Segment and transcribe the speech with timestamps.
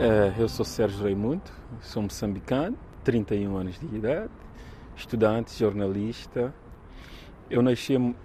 [0.00, 1.42] É, eu sou Sérgio Raimundo,
[1.82, 2.74] sou moçambicano,
[3.04, 4.30] 31 anos de idade,
[4.96, 6.54] estudante, jornalista.
[7.50, 8.16] Eu nasci em,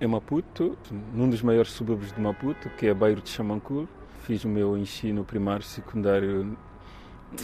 [0.00, 0.76] em Maputo,
[1.14, 3.88] num dos maiores subúrbios de Maputo, que é Bairro de Xamanculo.
[4.24, 6.58] Fiz o meu ensino primário e secundário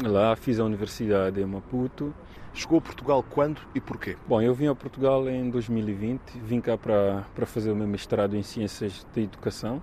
[0.02, 2.12] lá, fiz a universidade em Maputo.
[2.52, 4.16] Chegou a Portugal quando e porquê?
[4.26, 8.36] Bom, eu vim a Portugal em 2020, vim cá para, para fazer o meu mestrado
[8.36, 9.80] em Ciências da Educação.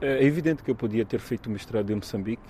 [0.00, 2.42] É evidente que eu podia ter feito o mestrado em Moçambique,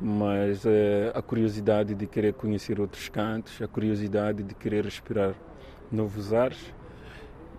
[0.00, 5.34] mas é, a curiosidade de querer conhecer outros cantos, a curiosidade de querer respirar
[5.92, 6.72] novos ares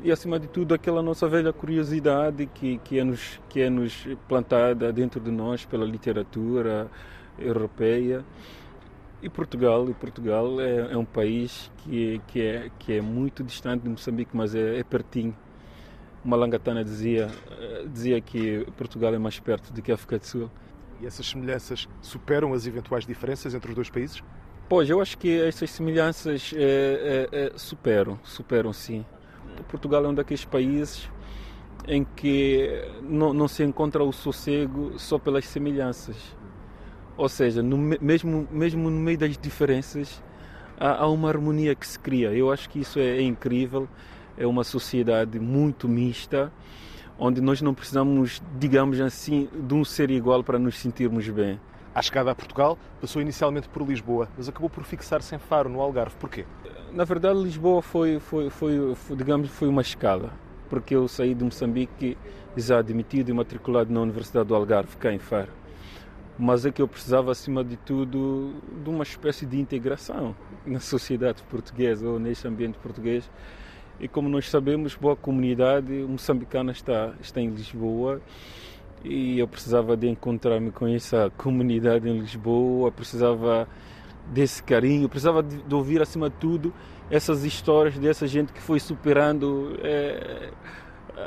[0.03, 4.07] e acima de tudo aquela nossa velha curiosidade que, que, é, nos, que é nos
[4.27, 6.89] plantada dentro de nós pela literatura
[7.37, 8.25] europeia.
[9.21, 13.83] E Portugal e Portugal é, é um país que, que, é, que é muito distante
[13.83, 15.35] de Moçambique mas é, é pertinho.
[16.25, 17.29] Uma langatana dizia
[17.91, 20.49] dizia que Portugal é mais perto do que a África do Sul
[21.01, 24.23] e essas semelhanças superam as eventuais diferenças entre os dois países?
[24.69, 29.05] Pois, eu acho que essas semelhanças é, é, é, superam, superam sim.
[29.67, 31.09] Portugal é um daqueles países
[31.87, 32.69] em que
[33.01, 36.15] não, não se encontra o sossego só pelas semelhanças.
[37.17, 40.23] Ou seja, no, mesmo, mesmo no meio das diferenças,
[40.79, 42.31] há, há, uma harmonia que se cria.
[42.31, 43.89] Eu acho que isso é, é incrível.
[44.37, 46.51] É uma sociedade muito mista
[47.17, 51.59] onde nós não precisamos, digamos assim, de um ser igual para nos sentirmos bem.
[51.93, 55.81] À chegada a Portugal, passou inicialmente por Lisboa, mas acabou por fixar-se em Faro, no
[55.81, 56.15] Algarve.
[56.17, 56.45] Porquê?
[56.93, 60.31] Na verdade, Lisboa foi, foi, foi, foi, digamos, foi uma escala,
[60.69, 62.17] porque eu saí de Moçambique
[62.55, 65.51] já admitido e matriculado na Universidade do Algarve, cá em Faro.
[66.39, 68.53] Mas é que eu precisava, acima de tudo,
[68.83, 73.29] de uma espécie de integração na sociedade portuguesa ou neste ambiente português
[74.01, 78.19] e como nós sabemos, boa comunidade moçambicana está, está em Lisboa.
[79.03, 83.67] E eu precisava de encontrar-me com essa comunidade em Lisboa, precisava
[84.25, 86.73] desse carinho, precisava de, de, ouvir acima de tudo
[87.11, 90.49] essas histórias dessa gente que foi superando é,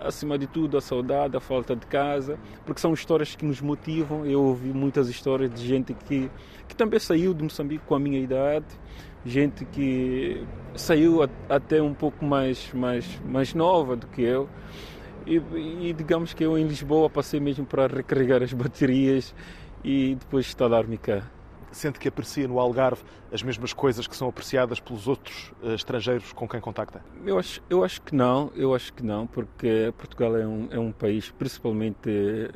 [0.03, 4.27] acima de tudo a saudade, a falta de casa, porque são histórias que nos motivam.
[4.27, 6.29] Eu ouvi muitas histórias de gente que,
[6.67, 8.67] que também saiu de Moçambique com a minha idade,
[9.25, 14.49] gente que saiu até um pouco mais, mais, mais nova do que eu.
[15.27, 15.37] E,
[15.89, 19.35] e, digamos que eu em Lisboa passei mesmo para recarregar as baterias
[19.83, 21.23] e depois instalar-me cá.
[21.73, 23.03] Sente que aprecia no Algarve
[23.33, 27.03] as mesmas coisas que são apreciadas pelos outros uh, estrangeiros com quem contacta?
[27.27, 30.79] Eu acho, eu acho que não, eu acho que não, porque Portugal é um, é
[30.79, 32.09] um país, principalmente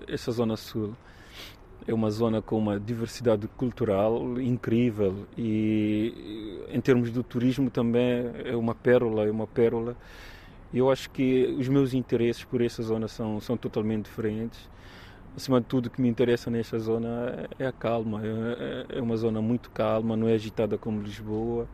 [0.07, 0.95] essa zona sul,
[1.89, 8.55] é uma zona com uma diversidade cultural incrível e em termos do turismo também é
[8.55, 9.97] uma pérola, é uma pérola.
[10.73, 14.69] Eu acho que os meus interesses por essa zona são, são totalmente diferentes.
[15.35, 18.21] Acima de tudo, o que me interessa nesta zona é a calma.
[18.23, 18.27] É,
[18.93, 21.67] é, é uma zona muito calma, não é agitada como Lisboa.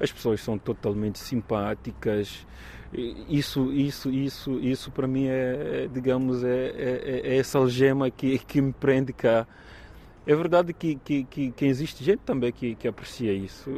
[0.00, 2.46] As pessoas são totalmente simpáticas.
[2.92, 8.38] Isso, isso, isso, isso para mim é, é digamos, é, é, é, essa algema que,
[8.38, 9.46] que me prende cá.
[10.26, 13.70] É verdade que, que, que, que existe gente também que, que aprecia isso.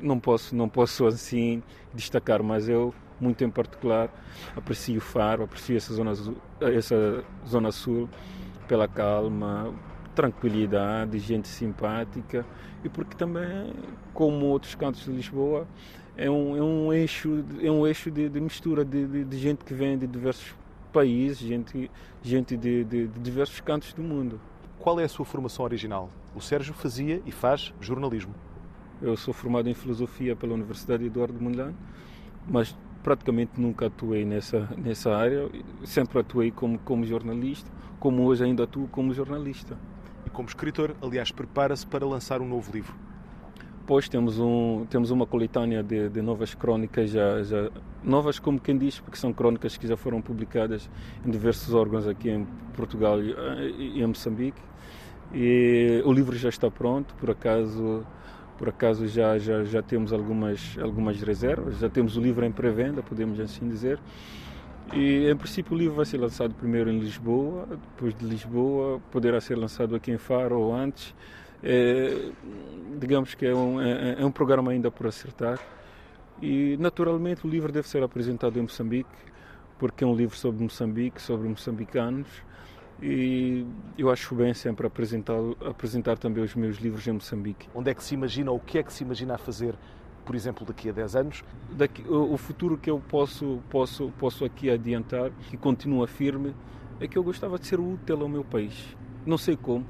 [0.00, 1.62] Não posso, não posso assim
[1.94, 4.12] destacar, mas eu, muito em particular,
[4.56, 6.12] aprecio o Faro, aprecio essa zona,
[6.60, 8.08] essa zona sul
[8.66, 9.72] pela calma,
[10.14, 12.44] tranquilidade, gente simpática
[12.84, 13.72] e porque também,
[14.12, 15.66] como outros cantos de Lisboa,
[16.16, 19.64] é um, é um eixo, é um eixo de, de mistura de, de, de, gente
[19.64, 20.54] que vem de diversos
[20.92, 21.90] países, gente,
[22.22, 24.40] gente de, de, diversos cantos do mundo.
[24.78, 26.10] Qual é a sua formação original?
[26.34, 28.34] O Sérgio fazia e faz jornalismo.
[29.00, 31.74] Eu sou formado em filosofia pela Universidade Eduardo Mondlane,
[32.48, 35.48] mas praticamente nunca atuei nessa nessa área.
[35.84, 39.78] Sempre atuei como como jornalista, como hoje ainda atuo como jornalista.
[40.32, 42.94] Como escritor, aliás, prepara-se para lançar um novo livro.
[43.86, 47.70] Pois temos, um, temos uma coletânea de, de novas crónicas, já, já,
[48.02, 50.88] novas como quem diz, porque são crónicas que já foram publicadas
[51.26, 54.60] em diversos órgãos aqui em Portugal e em Moçambique.
[55.34, 58.06] E o livro já está pronto, por acaso,
[58.56, 63.02] por acaso já, já, já temos algumas, algumas reservas, já temos o livro em pré-venda,
[63.02, 63.98] podemos assim dizer.
[64.92, 69.40] E em princípio o livro vai ser lançado primeiro em Lisboa, depois de Lisboa poderá
[69.40, 71.14] ser lançado aqui em Faro ou antes.
[71.62, 72.30] É,
[72.98, 75.58] digamos que é um, é, é um programa ainda por acertar.
[76.40, 79.08] E naturalmente o livro deve ser apresentado em Moçambique,
[79.78, 82.28] porque é um livro sobre Moçambique, sobre moçambicanos.
[83.00, 87.68] E eu acho bem sempre apresentar, apresentar também os meus livros em Moçambique.
[87.74, 89.74] Onde é que se imagina, ou o que é que se imagina a fazer
[90.24, 91.44] por exemplo, daqui a 10 anos?
[91.70, 96.54] Daqui, o, futuro que eu posso, posso, posso aqui adiantar, que continua firme,
[97.00, 98.96] é que eu gostava de ser útil ao meu país.
[99.26, 99.86] Não sei como,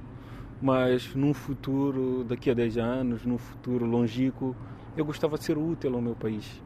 [0.60, 4.54] mas num futuro, daqui a 10 anos, num futuro longínquo,
[4.96, 6.60] eu gostava de ser útil ao meu país.